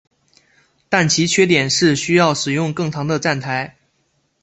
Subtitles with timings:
[0.89, 3.77] 但其缺点是需要使用更长的站台。